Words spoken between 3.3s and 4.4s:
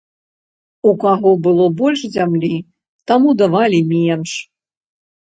давалі менш.